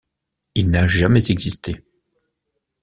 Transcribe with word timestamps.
Il 0.55 0.71
n'a 0.71 0.87
jamais 0.87 1.29
existé. 1.29 1.83